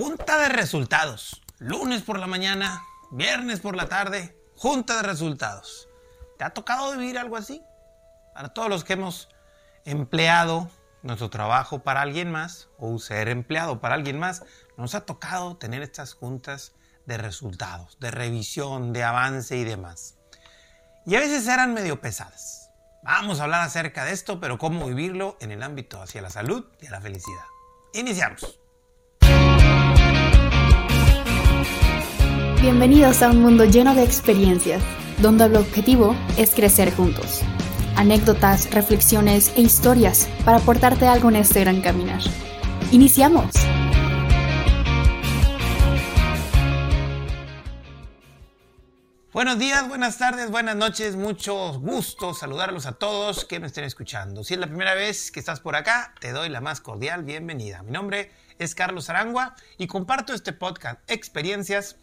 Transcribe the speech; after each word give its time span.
Junta 0.00 0.38
de 0.38 0.48
resultados. 0.48 1.42
Lunes 1.58 2.00
por 2.00 2.18
la 2.18 2.26
mañana, 2.26 2.82
viernes 3.10 3.60
por 3.60 3.76
la 3.76 3.86
tarde, 3.86 4.34
junta 4.56 4.96
de 4.96 5.02
resultados. 5.02 5.90
¿Te 6.38 6.44
ha 6.44 6.54
tocado 6.54 6.96
vivir 6.96 7.18
algo 7.18 7.36
así? 7.36 7.62
Para 8.32 8.48
todos 8.48 8.70
los 8.70 8.82
que 8.82 8.94
hemos 8.94 9.28
empleado 9.84 10.70
nuestro 11.02 11.28
trabajo 11.28 11.80
para 11.80 12.00
alguien 12.00 12.32
más 12.32 12.70
o 12.78 12.98
ser 12.98 13.28
empleado 13.28 13.82
para 13.82 13.94
alguien 13.94 14.18
más, 14.18 14.42
nos 14.78 14.94
ha 14.94 15.04
tocado 15.04 15.58
tener 15.58 15.82
estas 15.82 16.14
juntas 16.14 16.72
de 17.04 17.18
resultados, 17.18 17.98
de 18.00 18.10
revisión, 18.10 18.94
de 18.94 19.04
avance 19.04 19.58
y 19.58 19.64
demás. 19.64 20.16
Y 21.04 21.16
a 21.16 21.20
veces 21.20 21.46
eran 21.46 21.74
medio 21.74 22.00
pesadas. 22.00 22.70
Vamos 23.02 23.38
a 23.38 23.42
hablar 23.42 23.60
acerca 23.60 24.06
de 24.06 24.12
esto, 24.12 24.40
pero 24.40 24.56
cómo 24.56 24.86
vivirlo 24.86 25.36
en 25.42 25.50
el 25.50 25.62
ámbito 25.62 26.00
hacia 26.00 26.22
la 26.22 26.30
salud 26.30 26.64
y 26.80 26.86
a 26.86 26.90
la 26.90 27.02
felicidad. 27.02 27.44
Iniciamos. 27.92 28.60
Bienvenidos 32.60 33.22
a 33.22 33.30
un 33.30 33.40
mundo 33.40 33.64
lleno 33.64 33.94
de 33.94 34.04
experiencias, 34.04 34.82
donde 35.22 35.46
el 35.46 35.56
objetivo 35.56 36.14
es 36.36 36.54
crecer 36.54 36.94
juntos. 36.94 37.40
Anécdotas, 37.96 38.70
reflexiones 38.70 39.50
e 39.56 39.62
historias 39.62 40.28
para 40.44 40.58
aportarte 40.58 41.06
algo 41.06 41.30
en 41.30 41.36
este 41.36 41.60
gran 41.60 41.80
caminar. 41.80 42.20
¡Iniciamos! 42.92 43.50
Buenos 49.32 49.58
días, 49.58 49.88
buenas 49.88 50.18
tardes, 50.18 50.50
buenas 50.50 50.76
noches, 50.76 51.16
mucho 51.16 51.80
gusto 51.80 52.34
saludarlos 52.34 52.84
a 52.84 52.92
todos 52.92 53.46
que 53.46 53.58
me 53.58 53.68
estén 53.68 53.84
escuchando. 53.84 54.44
Si 54.44 54.52
es 54.52 54.60
la 54.60 54.66
primera 54.66 54.92
vez 54.92 55.30
que 55.30 55.40
estás 55.40 55.60
por 55.60 55.76
acá, 55.76 56.12
te 56.20 56.32
doy 56.32 56.50
la 56.50 56.60
más 56.60 56.82
cordial 56.82 57.24
bienvenida. 57.24 57.82
Mi 57.82 57.92
nombre 57.92 58.30
es 58.58 58.74
Carlos 58.74 59.08
Arangua 59.08 59.56
y 59.78 59.86
comparto 59.86 60.34
este 60.34 60.52
podcast 60.52 61.00
Experiencias 61.10 61.96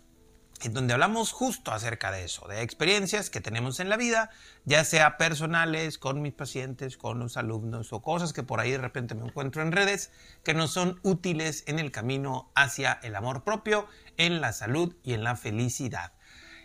en 0.64 0.74
donde 0.74 0.94
hablamos 0.94 1.32
justo 1.32 1.72
acerca 1.72 2.12
de 2.12 2.24
eso, 2.24 2.48
de 2.48 2.62
experiencias 2.62 3.30
que 3.30 3.42
tenemos 3.42 3.80
en 3.80 3.90
la 3.90 3.98
vida, 3.98 4.30
ya 4.66 4.84
sea 4.84 5.18
personales, 5.18 5.98
con 5.98 6.22
mis 6.22 6.34
pacientes, 6.34 6.98
con 6.98 7.20
los 7.20 7.38
alumnos 7.38 7.94
o 7.94 8.02
cosas 8.02 8.34
que 8.34 8.44
por 8.44 8.60
ahí 8.60 8.72
de 8.72 8.80
repente 8.80 9.16
me 9.16 9.26
encuentro 9.26 9.62
en 9.62 9.72
redes 9.72 10.12
que 10.44 10.54
nos 10.54 10.72
son 10.72 11.00
útiles 11.04 11.64
en 11.68 11.80
el 11.80 11.92
camino 11.92 12.52
hacia 12.56 13.00
el 13.04 13.16
amor 13.16 13.44
propio, 13.44 13.88
en 14.18 14.42
la 14.42 14.54
salud 14.54 14.96
y 15.04 15.14
en 15.14 15.24
la 15.24 15.36
felicidad. 15.36 16.14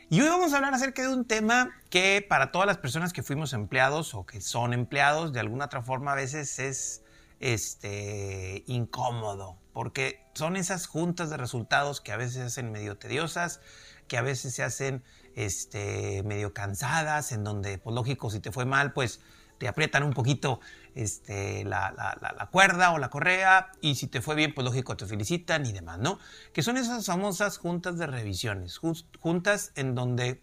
Y 0.09 0.21
hoy 0.21 0.29
vamos 0.29 0.53
a 0.53 0.57
hablar 0.57 0.75
acerca 0.75 1.03
de 1.03 1.09
un 1.09 1.25
tema 1.25 1.75
que 1.89 2.25
para 2.29 2.53
todas 2.53 2.67
las 2.67 2.79
personas 2.79 3.13
que 3.13 3.23
fuimos 3.23 3.53
empleados 3.55 4.15
o 4.15 4.27
que 4.27 4.41
son 4.41 4.75
empleados, 4.75 5.33
de 5.33 5.41
alguna 5.41 5.67
otra 5.67 5.83
forma 5.83 6.13
a 6.13 6.17
veces 6.17 6.59
es 6.59 7.03
este, 7.41 8.63
incómodo, 8.67 9.59
porque 9.73 10.25
son 10.35 10.57
esas 10.57 10.87
juntas 10.87 11.31
de 11.31 11.37
resultados 11.37 12.01
que 12.01 12.13
a 12.13 12.17
veces 12.17 12.35
se 12.35 12.43
hacen 12.43 12.73
medio 12.73 12.97
tediosas, 12.99 13.61
que 14.09 14.19
a 14.19 14.23
veces 14.23 14.55
se 14.55 14.63
hacen 14.63 15.03
este, 15.35 16.23
medio 16.25 16.53
cansadas, 16.53 17.33
en 17.33 17.45
donde, 17.45 17.79
pues 17.79 17.95
lógico, 17.95 18.31
si 18.31 18.41
te 18.41 18.53
fue 18.53 18.65
mal, 18.65 18.93
pues 18.93 19.21
te 19.59 19.69
aprietan 19.69 20.03
un 20.03 20.13
poquito 20.13 20.59
este, 20.97 21.65
la, 21.65 21.93
la, 21.93 22.49
cuerda 22.51 22.91
o 22.91 22.99
la 22.99 23.11
correa 23.11 23.71
y 23.81 23.95
si 23.95 24.09
te 24.09 24.21
fue 24.21 24.35
bien, 24.35 24.53
pues 24.55 24.65
lógico, 24.65 24.97
te 24.97 25.07
felicitan 25.07 25.65
y 25.65 25.73
demás, 25.73 26.01
¿no? 26.01 26.19
Que 26.53 26.63
son 26.63 26.77
esas 26.77 27.07
famosas 27.07 27.59
juntas 27.59 27.97
de 27.97 28.09
revisiones, 28.09 28.81
juntas 29.21 29.71
en 29.77 29.95
donde 29.95 30.43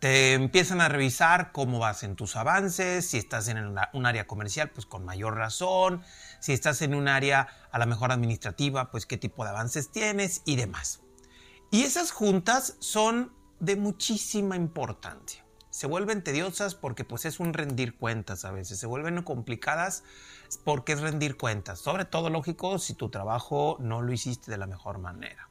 te 0.00 0.34
empiezan 0.34 0.80
a 0.80 0.88
revisar 0.88 1.50
cómo 1.52 1.80
vas 1.80 2.02
en 2.02 2.14
tus 2.14 2.36
avances, 2.36 3.06
si 3.06 3.18
estás 3.18 3.48
en 3.48 3.76
un 3.92 4.06
área 4.06 4.26
comercial, 4.26 4.70
pues 4.70 4.86
con 4.86 5.04
mayor 5.04 5.36
razón, 5.36 6.02
si 6.40 6.52
estás 6.52 6.82
en 6.82 6.94
un 6.94 7.08
área 7.08 7.48
a 7.72 7.78
la 7.78 7.86
mejor 7.86 8.12
administrativa, 8.12 8.90
pues 8.90 9.06
qué 9.06 9.16
tipo 9.16 9.44
de 9.44 9.50
avances 9.50 9.90
tienes 9.90 10.42
y 10.44 10.56
demás. 10.56 11.00
Y 11.70 11.82
esas 11.82 12.12
juntas 12.12 12.76
son 12.78 13.32
de 13.60 13.76
muchísima 13.76 14.56
importancia. 14.56 15.44
Se 15.70 15.86
vuelven 15.86 16.22
tediosas 16.22 16.74
porque 16.74 17.04
pues 17.04 17.24
es 17.24 17.40
un 17.40 17.52
rendir 17.52 17.96
cuentas 17.96 18.44
a 18.44 18.52
veces, 18.52 18.78
se 18.78 18.86
vuelven 18.86 19.22
complicadas 19.22 20.02
porque 20.64 20.92
es 20.92 21.00
rendir 21.00 21.36
cuentas, 21.36 21.78
sobre 21.78 22.04
todo 22.04 22.30
lógico 22.30 22.78
si 22.78 22.94
tu 22.94 23.10
trabajo 23.10 23.76
no 23.80 24.00
lo 24.00 24.12
hiciste 24.12 24.50
de 24.50 24.58
la 24.58 24.66
mejor 24.66 24.98
manera. 24.98 25.48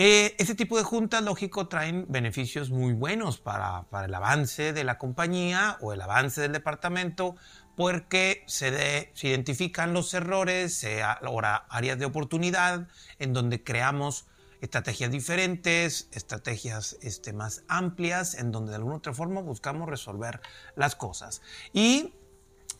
Eh, 0.00 0.36
este 0.38 0.54
tipo 0.54 0.76
de 0.78 0.84
juntas, 0.84 1.24
lógico, 1.24 1.66
traen 1.66 2.06
beneficios 2.08 2.70
muy 2.70 2.92
buenos 2.92 3.38
para, 3.38 3.84
el 4.04 4.14
avance 4.14 4.72
de 4.72 4.84
la 4.84 4.96
compañía 4.96 5.76
o 5.80 5.92
el 5.92 6.00
avance 6.00 6.40
del 6.40 6.52
departamento, 6.52 7.34
porque 7.76 8.44
se, 8.46 9.10
se 9.12 9.28
identifican 9.28 9.92
los 9.92 10.14
errores, 10.14 10.72
se 10.72 11.02
ahora 11.02 11.66
áreas 11.68 11.98
de 11.98 12.04
oportunidad 12.04 12.86
en 13.18 13.32
donde 13.32 13.64
creamos 13.64 14.26
estrategias 14.60 15.10
diferentes, 15.10 16.08
estrategias 16.12 16.96
este, 17.02 17.32
más 17.32 17.64
amplias, 17.66 18.34
en 18.34 18.52
donde 18.52 18.70
de 18.70 18.76
alguna 18.76 18.98
otra 18.98 19.14
forma 19.14 19.40
buscamos 19.40 19.88
resolver 19.88 20.40
las 20.76 20.94
cosas. 20.94 21.42
Y 21.72 22.14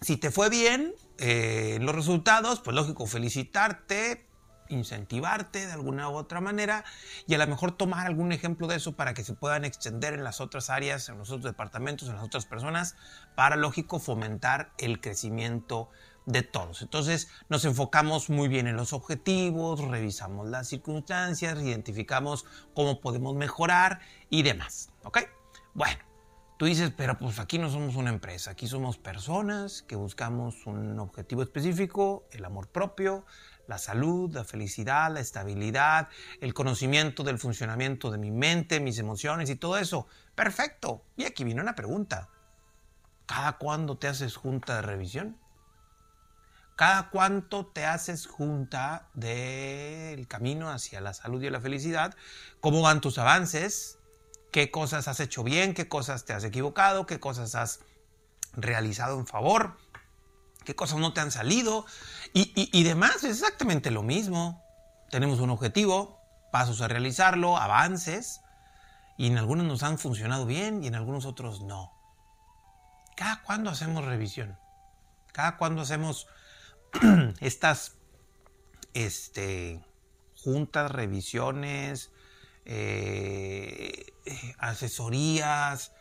si 0.00 0.18
te 0.18 0.30
fue 0.30 0.50
bien 0.50 0.94
eh, 1.18 1.78
los 1.80 1.96
resultados, 1.96 2.60
pues 2.60 2.76
lógico, 2.76 3.08
felicitarte, 3.08 4.27
incentivarte 4.68 5.66
de 5.66 5.72
alguna 5.72 6.08
u 6.08 6.14
otra 6.14 6.40
manera 6.40 6.84
y 7.26 7.34
a 7.34 7.38
lo 7.38 7.46
mejor 7.46 7.72
tomar 7.72 8.06
algún 8.06 8.32
ejemplo 8.32 8.66
de 8.66 8.76
eso 8.76 8.96
para 8.96 9.14
que 9.14 9.24
se 9.24 9.34
puedan 9.34 9.64
extender 9.64 10.14
en 10.14 10.24
las 10.24 10.40
otras 10.40 10.70
áreas, 10.70 11.08
en 11.08 11.18
los 11.18 11.30
otros 11.30 11.44
departamentos, 11.44 12.08
en 12.08 12.16
las 12.16 12.24
otras 12.24 12.46
personas, 12.46 12.96
para, 13.34 13.56
lógico, 13.56 13.98
fomentar 13.98 14.72
el 14.78 15.00
crecimiento 15.00 15.90
de 16.28 16.42
todos. 16.42 16.82
Entonces 16.82 17.28
nos 17.48 17.64
enfocamos 17.64 18.28
muy 18.28 18.48
bien 18.48 18.66
en 18.66 18.76
los 18.76 18.92
objetivos, 18.92 19.80
revisamos 19.80 20.48
las 20.48 20.68
circunstancias, 20.68 21.58
identificamos 21.60 22.44
cómo 22.74 23.00
podemos 23.00 23.34
mejorar 23.34 24.00
y 24.28 24.42
demás. 24.42 24.90
¿Ok? 25.04 25.20
Bueno, 25.72 25.98
tú 26.58 26.66
dices, 26.66 26.92
pero 26.94 27.16
pues 27.16 27.38
aquí 27.38 27.58
no 27.58 27.70
somos 27.70 27.96
una 27.96 28.10
empresa, 28.10 28.50
aquí 28.50 28.66
somos 28.66 28.98
personas 28.98 29.82
que 29.82 29.96
buscamos 29.96 30.66
un 30.66 30.98
objetivo 30.98 31.42
específico, 31.42 32.26
el 32.32 32.44
amor 32.44 32.68
propio, 32.68 33.24
la 33.68 33.78
salud, 33.78 34.34
la 34.34 34.44
felicidad, 34.44 35.12
la 35.12 35.20
estabilidad, 35.20 36.08
el 36.40 36.54
conocimiento 36.54 37.22
del 37.22 37.38
funcionamiento 37.38 38.10
de 38.10 38.18
mi 38.18 38.30
mente, 38.30 38.80
mis 38.80 38.98
emociones 38.98 39.50
y 39.50 39.56
todo 39.56 39.78
eso. 39.78 40.08
Perfecto. 40.34 41.04
Y 41.16 41.24
aquí 41.24 41.44
viene 41.44 41.60
una 41.60 41.76
pregunta. 41.76 42.28
¿Cada 43.26 43.58
cuándo 43.58 43.98
te 43.98 44.08
haces 44.08 44.36
junta 44.36 44.76
de 44.76 44.82
revisión? 44.82 45.38
¿Cada 46.76 47.10
cuánto 47.10 47.66
te 47.66 47.84
haces 47.84 48.26
junta 48.26 49.08
del 49.12 50.26
camino 50.28 50.70
hacia 50.70 51.00
la 51.02 51.12
salud 51.12 51.42
y 51.42 51.50
la 51.50 51.60
felicidad? 51.60 52.16
¿Cómo 52.60 52.80
van 52.80 53.02
tus 53.02 53.18
avances? 53.18 53.98
¿Qué 54.50 54.70
cosas 54.70 55.08
has 55.08 55.20
hecho 55.20 55.44
bien? 55.44 55.74
¿Qué 55.74 55.88
cosas 55.88 56.24
te 56.24 56.32
has 56.32 56.44
equivocado? 56.44 57.04
¿Qué 57.04 57.20
cosas 57.20 57.54
has 57.54 57.80
realizado 58.54 59.18
en 59.18 59.26
favor? 59.26 59.76
¿Qué 60.68 60.76
cosas 60.76 60.98
no 60.98 61.14
te 61.14 61.22
han 61.22 61.30
salido? 61.30 61.86
Y, 62.34 62.82
demás, 62.82 63.24
es 63.24 63.38
exactamente 63.38 63.90
lo 63.90 64.02
mismo. 64.02 64.62
Tenemos 65.08 65.40
un 65.40 65.48
objetivo, 65.48 66.20
pasos 66.52 66.82
a 66.82 66.88
realizarlo, 66.88 67.56
avances, 67.56 68.42
y 69.16 69.28
en 69.28 69.38
algunos 69.38 69.64
nos 69.64 69.82
han 69.82 69.96
funcionado 69.96 70.44
bien 70.44 70.84
y 70.84 70.88
en 70.88 70.94
algunos 70.94 71.24
otros 71.24 71.62
no. 71.62 71.94
¿Cada 73.16 73.40
cuándo 73.44 73.70
hacemos 73.70 74.04
revisión? 74.04 74.58
¿Cada 75.32 75.56
cuándo 75.56 75.80
hacemos 75.80 76.26
estas 77.40 77.94
este, 78.92 79.82
juntas, 80.36 80.90
revisiones, 80.90 82.10
eh, 82.66 84.12
asesorías 84.58 85.92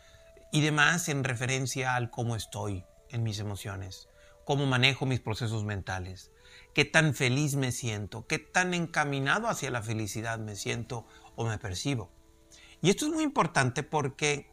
y 0.52 0.60
demás 0.60 1.08
en 1.08 1.24
referencia 1.24 1.94
al 1.94 2.10
cómo 2.10 2.36
estoy 2.36 2.84
en 3.08 3.22
mis 3.22 3.38
emociones? 3.38 4.08
Cómo 4.48 4.64
manejo 4.64 5.04
mis 5.04 5.20
procesos 5.20 5.64
mentales, 5.64 6.30
qué 6.72 6.86
tan 6.86 7.12
feliz 7.14 7.54
me 7.54 7.70
siento, 7.70 8.26
qué 8.26 8.38
tan 8.38 8.72
encaminado 8.72 9.46
hacia 9.46 9.70
la 9.70 9.82
felicidad 9.82 10.38
me 10.38 10.56
siento 10.56 11.06
o 11.36 11.44
me 11.44 11.58
percibo. 11.58 12.10
Y 12.80 12.88
esto 12.88 13.04
es 13.04 13.12
muy 13.12 13.24
importante 13.24 13.82
porque 13.82 14.50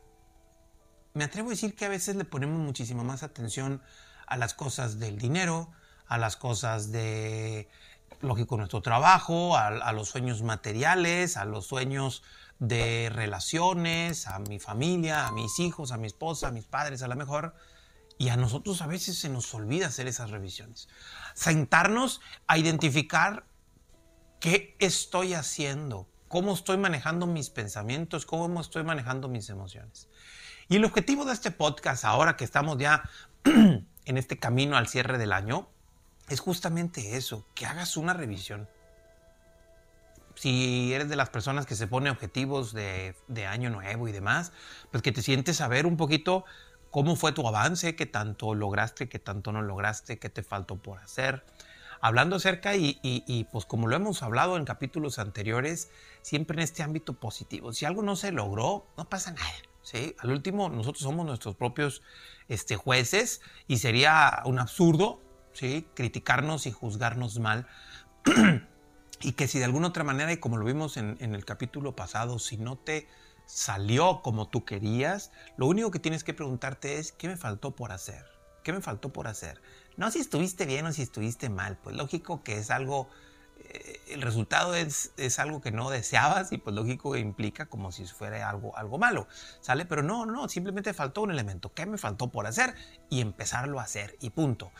me 1.14 1.24
atrevo 1.24 1.48
a 1.48 1.52
decir 1.52 1.78
que 1.78 1.86
a 1.86 1.88
veces 1.88 2.18
le 2.18 2.26
ponemos 2.26 2.60
muchísima 2.60 3.04
más 3.04 3.24
atención 3.24 3.82
a 4.28 4.36
las 4.36 4.54
cosas 4.54 5.00
del 5.00 5.18
dinero, 5.18 5.72
a 6.08 6.18
las 6.18 6.36
cosas 6.36 6.92
de, 6.92 7.70
lógico, 8.20 8.58
nuestro 8.58 8.82
trabajo, 8.82 9.56
a, 9.56 9.68
a 9.68 9.94
los 9.94 10.10
sueños 10.10 10.44
materiales, 10.44 11.38
a 11.38 11.46
los 11.46 11.68
sueños 11.68 12.22
de 12.60 13.10
relaciones, 13.14 14.28
a 14.28 14.40
mi 14.40 14.60
familia, 14.60 15.26
a 15.26 15.32
mis 15.32 15.58
hijos, 15.60 15.94
a 15.94 15.98
mi 15.98 16.08
esposa, 16.08 16.50
a 16.50 16.52
mis 16.52 16.66
padres, 16.66 17.02
a 17.02 17.08
lo 17.08 17.16
mejor, 17.16 17.56
y 18.18 18.30
a 18.30 18.38
nosotros 18.38 18.82
a 18.82 18.88
veces 18.88 19.18
se 19.18 19.30
nos 19.30 19.54
olvida 19.54 19.88
hacer 19.88 20.08
esas 20.08 20.30
revisiones. 20.32 20.88
Sentarnos 21.34 22.22
a 22.48 22.58
identificar 22.58 23.46
qué 24.40 24.76
estoy 24.80 25.34
haciendo, 25.34 26.08
cómo 26.28 26.54
estoy 26.54 26.78
manejando 26.78 27.28
mis 27.28 27.50
pensamientos, 27.50 28.26
cómo 28.26 28.62
estoy 28.62 28.84
manejando 28.84 29.28
mis 29.28 29.50
emociones. 29.50 30.08
Y 30.68 30.78
el 30.78 30.86
objetivo 30.86 31.26
de 31.26 31.34
este 31.34 31.52
podcast, 31.52 32.06
ahora 32.06 32.38
que 32.38 32.46
estamos 32.46 32.78
ya 32.78 33.10
en 33.44 34.18
este 34.18 34.38
camino 34.40 34.78
al 34.78 34.88
cierre 34.88 35.18
del 35.18 35.34
año, 35.34 35.70
es 36.30 36.40
justamente 36.40 37.18
eso, 37.18 37.46
que 37.54 37.66
hagas 37.66 37.98
una 37.98 38.14
revisión. 38.14 38.68
si 40.36 40.92
eres 40.94 41.08
de 41.08 41.16
las 41.16 41.30
personas 41.30 41.66
que 41.66 41.76
se 41.76 41.88
pone 41.88 42.10
objetivos 42.10 42.74
de, 42.74 43.16
de 43.28 43.46
año 43.46 43.70
nuevo 43.70 44.08
y 44.08 44.12
demás, 44.12 44.52
pues 44.92 45.04
que 45.04 45.12
te 45.12 45.22
sientes 45.22 45.62
a 45.62 45.68
ver 45.68 45.86
un 45.86 45.98
poquito 45.98 46.46
cómo 46.96 47.18
fue 47.18 47.34
tu 47.34 47.46
avance, 47.46 47.94
qué 47.98 48.06
tanto 48.06 48.56
lograste, 48.56 49.10
qué 49.10 49.20
tanto 49.20 49.52
no 49.52 49.62
lograste, 49.62 50.18
qué 50.18 50.30
te 50.30 50.44
faltó 50.44 50.78
por 50.78 51.00
hacer. 51.00 51.46
Hablando 52.00 52.38
acerca 52.38 52.78
y, 52.78 53.48
pues 53.52 53.66
como 53.66 53.88
lo 53.88 53.98
hemos 53.98 54.24
hablado 54.24 54.56
en 54.56 54.64
capítulos 54.64 55.20
anteriores, 55.20 55.92
siempre 56.22 56.56
en 56.56 56.64
este 56.64 56.84
ámbito 56.84 57.12
positivo. 57.12 57.74
Si 57.74 57.84
algo 57.84 58.02
no 58.02 58.16
se 58.16 58.32
logró, 58.32 58.88
no 58.96 59.10
pasa 59.10 59.34
nada. 59.34 59.52
¿sí? 59.82 60.16
Al 60.20 60.32
último, 60.32 60.70
nosotros 60.70 61.04
somos 61.04 61.26
nuestros 61.26 61.56
propios 61.56 62.02
este, 62.48 62.78
jueces 62.78 63.42
y 63.68 63.80
sería 63.80 64.42
un 64.46 64.58
absurdo 64.58 65.20
¿sí? 65.52 65.86
criticarnos 65.96 66.66
y 66.66 66.72
juzgarnos 66.72 67.40
mal. 67.40 67.68
y 69.20 69.34
que 69.34 69.50
si 69.50 69.60
de 69.60 69.66
alguna 69.66 69.90
otra 69.90 70.06
manera, 70.06 70.32
y 70.32 70.38
como 70.38 70.56
lo 70.56 70.64
vimos 70.64 70.96
en 70.96 71.18
el 71.20 71.44
capítulo 71.44 71.94
pasado, 71.94 72.40
si 72.40 72.56
no 72.56 72.78
te 72.78 73.10
salió 73.46 74.22
como 74.22 74.48
tú 74.48 74.66
querías, 74.66 75.32
lo 75.58 75.68
único 75.68 75.92
que 75.92 76.00
tienes 76.00 76.24
que 76.24 76.34
preguntarte 76.34 77.00
es, 77.00 77.12
¿qué 77.12 77.28
me 77.28 77.38
faltó 77.38 77.72
por 77.72 77.92
hacer? 77.92 78.26
¿Qué 78.64 78.74
me 78.74 78.82
faltó 78.82 79.14
por 79.14 79.28
hacer? 79.28 79.62
No 79.98 80.12
si 80.12 80.20
estuviste 80.20 80.66
bien 80.66 80.86
o 80.86 80.92
si 80.92 81.02
estuviste 81.02 81.50
mal, 81.50 81.78
pues 81.78 81.96
lógico 81.96 82.44
que 82.44 82.58
es 82.58 82.72
algo, 82.72 83.08
eh, 83.60 84.02
el 84.10 84.22
resultado 84.22 84.76
es, 84.76 85.12
es, 85.18 85.40
algo 85.40 85.62
que 85.62 85.72
no 85.72 85.90
deseabas 85.90 86.52
y 86.52 86.58
pues 86.58 86.76
lógico 86.76 87.12
que 87.12 87.20
implica 87.20 87.68
como 87.68 87.92
si 87.92 88.06
fuera 88.06 88.50
algo, 88.50 88.76
algo 88.78 88.98
malo, 88.98 89.28
¿sale? 89.62 89.86
Pero 89.86 90.02
no, 90.02 90.26
no, 90.26 90.50
simplemente 90.50 90.94
faltó 90.94 91.22
un 91.22 91.32
elemento, 91.32 91.74
¿qué 91.74 91.86
me 91.86 91.98
faltó 91.98 92.32
por 92.32 92.48
hacer? 92.48 92.76
Y 93.10 93.22
empezarlo 93.22 93.80
a 93.80 93.84
hacer 93.84 94.18
y 94.20 94.32
punto. 94.32 94.72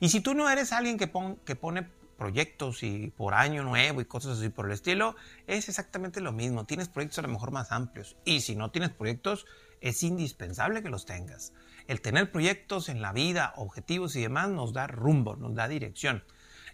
Y 0.00 0.08
si 0.08 0.20
tú 0.20 0.34
no 0.34 0.48
eres 0.48 0.72
alguien 0.72 0.96
que, 0.96 1.08
pon, 1.08 1.36
que 1.44 1.56
pone 1.56 1.88
proyectos 2.22 2.84
y 2.84 3.08
por 3.16 3.34
año 3.34 3.64
nuevo 3.64 4.00
y 4.00 4.04
cosas 4.04 4.38
así 4.38 4.48
por 4.48 4.66
el 4.66 4.72
estilo, 4.72 5.16
es 5.48 5.68
exactamente 5.68 6.20
lo 6.20 6.30
mismo. 6.30 6.66
Tienes 6.66 6.88
proyectos 6.88 7.18
a 7.18 7.22
lo 7.22 7.28
mejor 7.28 7.50
más 7.50 7.72
amplios. 7.72 8.16
Y 8.24 8.42
si 8.42 8.54
no 8.54 8.70
tienes 8.70 8.90
proyectos, 8.90 9.44
es 9.80 10.04
indispensable 10.04 10.84
que 10.84 10.88
los 10.88 11.04
tengas. 11.04 11.52
El 11.88 12.00
tener 12.00 12.30
proyectos 12.30 12.88
en 12.88 13.02
la 13.02 13.12
vida, 13.12 13.54
objetivos 13.56 14.14
y 14.14 14.20
demás 14.20 14.50
nos 14.50 14.72
da 14.72 14.86
rumbo, 14.86 15.34
nos 15.34 15.56
da 15.56 15.66
dirección. 15.66 16.22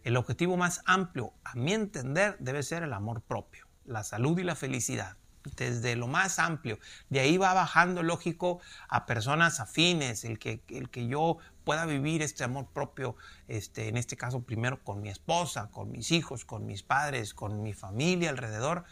El 0.05 0.19
objetivo 0.19 0.59
más 0.59 0.83
amplio, 0.85 1.33
a 1.45 1.55
mi 1.55 1.73
entender, 1.73 2.37
debe 2.41 2.63
ser 2.63 2.83
el 2.83 2.93
amor 2.93 3.23
propio, 3.23 3.67
la 3.87 4.05
salud 4.05 4.39
y 4.39 4.45
la 4.45 4.55
felicidad 4.55 5.17
desde 5.57 5.97
lo 5.97 6.07
más 6.07 6.39
amplio. 6.39 6.79
De 7.09 7.21
ahí 7.21 7.37
va 7.37 7.55
bajando, 7.55 8.03
lógico, 8.03 8.61
a 8.89 9.07
personas 9.07 9.61
afines, 9.61 10.25
el 10.25 10.39
que, 10.39 10.63
el 10.69 10.91
que 10.91 11.07
yo 11.07 11.39
pueda 11.65 11.85
vivir 11.85 12.23
este 12.23 12.45
amor 12.45 12.67
propio, 12.73 13.15
este, 13.47 13.89
en 13.89 13.97
este 13.99 14.17
caso 14.17 14.41
primero 14.41 14.83
con 14.83 15.03
mi 15.03 15.11
esposa, 15.11 15.69
con 15.71 15.91
mis 15.91 16.13
hijos, 16.13 16.45
con 16.47 16.65
mis 16.65 16.83
padres, 16.83 17.35
con 17.35 17.63
mi 17.63 17.75
familia 17.75 18.31
alrededor, 18.31 18.85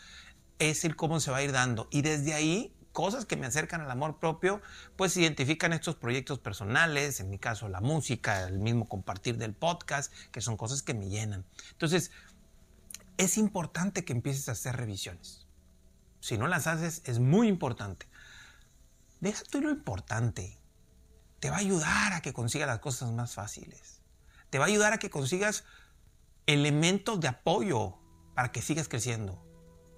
es 0.58 0.84
el 0.84 0.94
cómo 0.94 1.20
se 1.20 1.30
va 1.30 1.38
a 1.38 1.42
ir 1.42 1.52
dando. 1.52 1.88
Y 1.90 2.02
desde 2.02 2.34
ahí 2.34 2.74
cosas 2.92 3.24
que 3.26 3.36
me 3.36 3.46
acercan 3.46 3.80
al 3.80 3.90
amor 3.90 4.18
propio, 4.18 4.60
pues 4.96 5.16
identifican 5.16 5.72
estos 5.72 5.96
proyectos 5.96 6.38
personales, 6.38 7.20
en 7.20 7.30
mi 7.30 7.38
caso 7.38 7.68
la 7.68 7.80
música, 7.80 8.46
el 8.46 8.58
mismo 8.58 8.88
compartir 8.88 9.36
del 9.38 9.54
podcast, 9.54 10.12
que 10.30 10.40
son 10.40 10.56
cosas 10.56 10.82
que 10.82 10.94
me 10.94 11.08
llenan. 11.08 11.44
Entonces, 11.72 12.10
es 13.18 13.38
importante 13.38 14.04
que 14.04 14.12
empieces 14.12 14.48
a 14.48 14.52
hacer 14.52 14.76
revisiones 14.76 15.45
si 16.20 16.38
no 16.38 16.46
las 16.46 16.66
haces, 16.66 17.02
es 17.04 17.18
muy 17.18 17.48
importante. 17.48 18.08
Deja 19.20 19.42
tú 19.44 19.60
lo 19.60 19.70
importante. 19.70 20.58
Te 21.40 21.50
va 21.50 21.56
a 21.56 21.60
ayudar 21.60 22.12
a 22.12 22.20
que 22.20 22.32
consigas 22.32 22.68
las 22.68 22.80
cosas 22.80 23.12
más 23.12 23.34
fáciles. 23.34 24.00
Te 24.50 24.58
va 24.58 24.64
a 24.64 24.68
ayudar 24.68 24.92
a 24.92 24.98
que 24.98 25.10
consigas 25.10 25.64
elementos 26.46 27.20
de 27.20 27.28
apoyo 27.28 27.98
para 28.34 28.52
que 28.52 28.62
sigas 28.62 28.88
creciendo. 28.88 29.42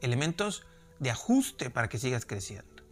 Elementos 0.01 0.67
de 0.99 1.11
ajuste 1.11 1.71
para 1.71 1.89
que 1.89 1.99
sigas 1.99 2.25
creciendo. 2.25 2.83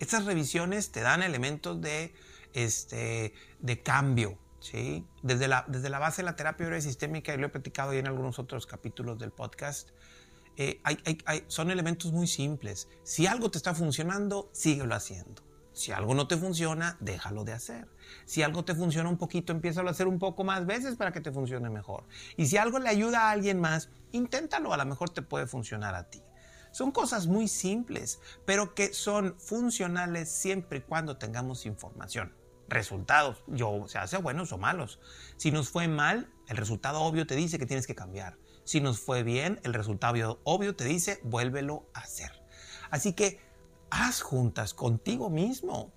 Estas 0.00 0.24
revisiones 0.24 0.90
te 0.90 1.00
dan 1.00 1.22
elementos 1.22 1.80
de, 1.80 2.14
este, 2.52 3.34
de 3.60 3.82
cambio. 3.82 4.38
¿sí? 4.60 5.06
Desde, 5.22 5.46
la, 5.46 5.64
desde 5.68 5.90
la 5.90 5.98
base 5.98 6.22
de 6.22 6.26
la 6.26 6.36
terapia 6.36 6.80
sistémica, 6.80 7.34
y 7.34 7.38
lo 7.38 7.46
he 7.46 7.50
platicado 7.50 7.92
ya 7.92 8.00
en 8.00 8.06
algunos 8.06 8.38
otros 8.38 8.66
capítulos 8.66 9.18
del 9.18 9.30
podcast, 9.30 9.90
eh, 10.56 10.80
son 11.48 11.70
elementos 11.70 12.12
muy 12.12 12.26
simples. 12.26 12.88
Si 13.02 13.26
algo 13.26 13.50
te 13.50 13.58
está 13.58 13.74
funcionando, 13.74 14.50
síguelo 14.52 14.94
haciendo. 14.94 15.42
Si 15.74 15.90
algo 15.90 16.14
no 16.14 16.28
te 16.28 16.36
funciona, 16.36 16.96
déjalo 17.00 17.44
de 17.44 17.52
hacer. 17.52 17.88
Si 18.26 18.42
algo 18.42 18.64
te 18.64 18.76
funciona 18.76 19.08
un 19.08 19.18
poquito, 19.18 19.52
empieza 19.52 19.80
a 19.80 19.90
hacer 19.90 20.06
un 20.06 20.20
poco 20.20 20.44
más 20.44 20.66
veces 20.66 20.94
para 20.94 21.12
que 21.12 21.20
te 21.20 21.32
funcione 21.32 21.68
mejor. 21.68 22.04
Y 22.36 22.46
si 22.46 22.56
algo 22.56 22.78
le 22.78 22.88
ayuda 22.88 23.22
a 23.22 23.30
alguien 23.32 23.60
más, 23.60 23.90
inténtalo, 24.12 24.72
a 24.72 24.76
lo 24.76 24.86
mejor 24.86 25.10
te 25.10 25.22
puede 25.22 25.48
funcionar 25.48 25.96
a 25.96 26.08
ti. 26.08 26.22
Son 26.70 26.92
cosas 26.92 27.26
muy 27.26 27.48
simples, 27.48 28.20
pero 28.44 28.74
que 28.74 28.94
son 28.94 29.34
funcionales 29.38 30.28
siempre 30.30 30.78
y 30.78 30.82
cuando 30.82 31.16
tengamos 31.16 31.66
información. 31.66 32.32
Resultados, 32.68 33.42
yo, 33.48 33.86
se 33.88 33.98
hace 33.98 34.16
buenos 34.16 34.52
o 34.52 34.58
malos. 34.58 35.00
Si 35.36 35.50
nos 35.50 35.68
fue 35.68 35.88
mal, 35.88 36.32
el 36.48 36.56
resultado 36.56 37.00
obvio 37.02 37.26
te 37.26 37.34
dice 37.34 37.58
que 37.58 37.66
tienes 37.66 37.86
que 37.86 37.94
cambiar. 37.94 38.38
Si 38.64 38.80
nos 38.80 38.98
fue 38.98 39.22
bien, 39.22 39.60
el 39.62 39.74
resultado 39.74 40.40
obvio 40.44 40.74
te 40.74 40.84
dice, 40.84 41.20
vuélvelo 41.22 41.86
a 41.92 42.00
hacer. 42.00 42.32
Así 42.90 43.12
que 43.12 43.40
haz 43.90 44.22
juntas 44.22 44.74
contigo 44.74 45.30
mismo. 45.30 45.92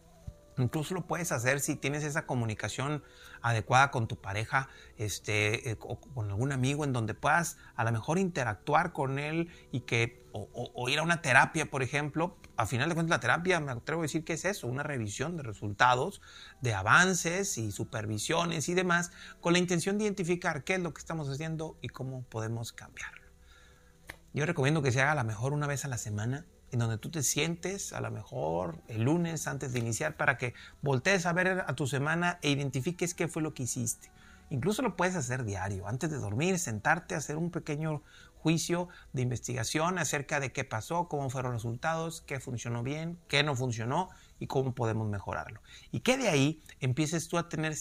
Incluso 0.57 0.95
lo 0.95 1.05
puedes 1.05 1.31
hacer 1.31 1.59
si 1.59 1.75
tienes 1.75 2.03
esa 2.03 2.25
comunicación 2.25 3.03
adecuada 3.41 3.91
con 3.91 4.07
tu 4.07 4.19
pareja 4.19 4.69
este, 4.97 5.71
eh, 5.71 5.77
o 5.79 5.99
con 5.99 6.29
algún 6.29 6.51
amigo 6.51 6.83
en 6.83 6.93
donde 6.93 7.13
puedas 7.13 7.57
a 7.75 7.83
lo 7.83 7.91
mejor 7.91 8.17
interactuar 8.17 8.91
con 8.91 9.19
él 9.19 9.49
y 9.71 9.81
que, 9.81 10.25
o, 10.31 10.89
ir 10.89 10.99
a 10.99 11.03
una 11.03 11.21
terapia, 11.21 11.69
por 11.69 11.83
ejemplo. 11.83 12.37
A 12.57 12.65
final 12.65 12.89
de 12.89 12.95
cuentas, 12.95 13.17
la 13.17 13.19
terapia, 13.19 13.59
me 13.59 13.71
atrevo 13.71 14.01
a 14.01 14.03
decir 14.03 14.23
que 14.23 14.33
es 14.33 14.45
eso, 14.45 14.67
una 14.67 14.81
revisión 14.81 15.37
de 15.37 15.43
resultados, 15.43 16.21
de 16.61 16.73
avances 16.73 17.57
y 17.59 17.71
supervisiones 17.71 18.67
y 18.67 18.73
demás, 18.73 19.11
con 19.41 19.53
la 19.53 19.59
intención 19.59 19.97
de 19.97 20.05
identificar 20.05 20.63
qué 20.63 20.75
es 20.75 20.79
lo 20.79 20.91
que 20.93 20.99
estamos 20.99 21.29
haciendo 21.29 21.77
y 21.81 21.89
cómo 21.89 22.23
podemos 22.23 22.73
cambiarlo. 22.73 23.27
Yo 24.33 24.45
recomiendo 24.45 24.81
que 24.81 24.91
se 24.91 25.01
haga 25.01 25.11
a 25.11 25.15
lo 25.15 25.23
mejor 25.23 25.53
una 25.53 25.67
vez 25.67 25.85
a 25.85 25.87
la 25.87 25.97
semana 25.97 26.45
en 26.71 26.79
donde 26.79 26.97
tú 26.97 27.09
te 27.09 27.23
sientes 27.23 27.93
a 27.93 28.01
lo 28.01 28.11
mejor 28.11 28.81
el 28.87 29.03
lunes 29.03 29.47
antes 29.47 29.73
de 29.73 29.79
iniciar 29.79 30.17
para 30.17 30.37
que 30.37 30.53
voltees 30.81 31.25
a 31.25 31.33
ver 31.33 31.63
a 31.65 31.75
tu 31.75 31.87
semana 31.87 32.39
e 32.41 32.49
identifiques 32.49 33.13
qué 33.13 33.27
fue 33.27 33.41
lo 33.41 33.53
que 33.53 33.63
hiciste. 33.63 34.11
Incluso 34.49 34.81
lo 34.81 34.95
puedes 34.95 35.15
hacer 35.15 35.43
diario, 35.43 35.87
antes 35.87 36.09
de 36.09 36.17
dormir, 36.17 36.57
sentarte 36.57 37.15
hacer 37.15 37.35
un 37.35 37.51
pequeño 37.51 38.01
juicio 38.37 38.87
de 39.11 39.23
investigación 39.23 39.99
acerca 39.99 40.39
de 40.39 40.53
qué 40.53 40.63
pasó, 40.63 41.09
cómo 41.09 41.29
fueron 41.29 41.51
los 41.51 41.63
resultados, 41.63 42.21
qué 42.21 42.39
funcionó 42.39 42.81
bien, 42.81 43.19
qué 43.27 43.43
no 43.43 43.55
funcionó 43.55 44.09
y 44.39 44.47
cómo 44.47 44.73
podemos 44.73 45.09
mejorarlo. 45.09 45.61
Y 45.91 45.99
que 45.99 46.17
de 46.17 46.29
ahí 46.29 46.63
empieces 46.79 47.27
tú 47.27 47.37
a 47.37 47.49
tener 47.49 47.75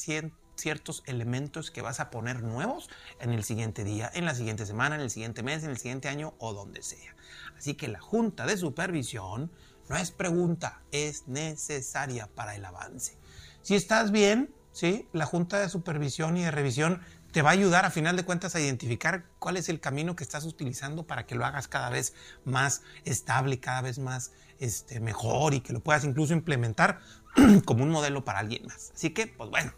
ciertos 0.56 1.02
elementos 1.06 1.70
que 1.70 1.82
vas 1.82 2.00
a 2.00 2.10
poner 2.10 2.42
nuevos 2.42 2.88
en 3.20 3.32
el 3.32 3.44
siguiente 3.44 3.84
día, 3.84 4.10
en 4.14 4.24
la 4.24 4.34
siguiente 4.34 4.66
semana, 4.66 4.96
en 4.96 5.02
el 5.02 5.10
siguiente 5.10 5.42
mes, 5.42 5.64
en 5.64 5.70
el 5.70 5.78
siguiente 5.78 6.08
año 6.08 6.34
o 6.38 6.52
donde 6.52 6.82
sea. 6.82 7.14
Así 7.56 7.74
que 7.74 7.88
la 7.88 8.00
junta 8.00 8.46
de 8.46 8.56
supervisión 8.56 9.50
no 9.88 9.96
es 9.96 10.10
pregunta, 10.10 10.82
es 10.90 11.28
necesaria 11.28 12.28
para 12.34 12.56
el 12.56 12.64
avance. 12.64 13.16
Si 13.62 13.74
estás 13.74 14.10
bien, 14.10 14.54
¿sí? 14.72 15.08
la 15.12 15.26
junta 15.26 15.58
de 15.58 15.68
supervisión 15.68 16.36
y 16.36 16.44
de 16.44 16.50
revisión 16.50 17.00
te 17.32 17.42
va 17.42 17.50
a 17.50 17.52
ayudar 17.52 17.84
a 17.84 17.90
final 17.90 18.16
de 18.16 18.24
cuentas 18.24 18.54
a 18.54 18.60
identificar 18.60 19.26
cuál 19.38 19.56
es 19.56 19.68
el 19.68 19.80
camino 19.80 20.16
que 20.16 20.24
estás 20.24 20.44
utilizando 20.44 21.06
para 21.06 21.26
que 21.26 21.34
lo 21.34 21.44
hagas 21.44 21.68
cada 21.68 21.90
vez 21.90 22.14
más 22.44 22.82
estable, 23.04 23.60
cada 23.60 23.82
vez 23.82 23.98
más 23.98 24.32
este, 24.58 25.00
mejor 25.00 25.52
y 25.52 25.60
que 25.60 25.72
lo 25.72 25.80
puedas 25.80 26.04
incluso 26.04 26.32
implementar 26.32 27.00
como 27.64 27.84
un 27.84 27.90
modelo 27.90 28.24
para 28.24 28.38
alguien 28.38 28.66
más. 28.66 28.92
Así 28.94 29.10
que, 29.10 29.26
pues 29.26 29.50
bueno, 29.50 29.72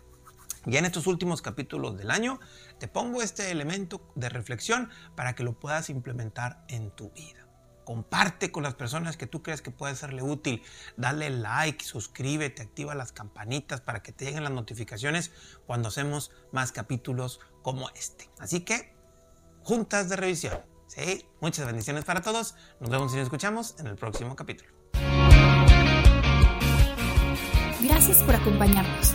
ya 0.69 0.79
en 0.79 0.85
estos 0.85 1.07
últimos 1.07 1.43
capítulos 1.43 1.97
del 1.97 2.11
año 2.11 2.41
te 2.79 2.89
pongo 2.89 3.23
este 3.23 3.51
elemento 3.51 4.13
de 4.15 4.29
reflexión 4.29 4.91
para 5.17 5.35
que 5.35 5.43
lo 5.43 5.59
puedas 5.59 5.91
implementar 5.91 6.65
en 6.69 6.91
tu 6.91 7.11
vida 7.11 7.49
comparte 7.89 8.53
con 8.53 8.65
las 8.65 8.75
personas 8.75 9.17
que 9.17 9.27
tú 9.27 9.43
crees 9.43 9.63
que 9.63 9.71
puede 9.71 9.97
serle 9.97 10.21
útil, 10.23 10.63
dale 10.99 11.31
like, 11.31 11.83
suscríbete, 11.83 12.61
activa 12.61 12.95
las 12.95 13.13
campanitas 13.13 13.81
para 13.81 14.03
que 14.03 14.13
te 14.13 14.27
lleguen 14.27 14.45
las 14.45 14.53
notificaciones 14.53 15.33
cuando 15.67 15.89
hacemos 15.89 16.31
más 16.53 16.71
capítulos 16.71 17.41
como 17.63 17.89
este. 17.97 18.29
Así 18.41 18.61
que, 18.61 18.95
juntas 19.63 20.11
de 20.11 20.17
revisión. 20.17 20.61
¿sí? 20.87 21.25
Muchas 21.41 21.65
bendiciones 21.65 22.05
para 22.05 22.21
todos. 22.21 22.57
Nos 22.79 22.91
vemos 22.91 23.11
y 23.15 23.17
nos 23.17 23.25
escuchamos 23.25 23.75
en 23.79 23.87
el 23.87 23.97
próximo 23.97 24.37
capítulo. 24.37 24.71
Gracias 27.81 28.23
por 28.23 28.35
acompañarnos. 28.35 29.15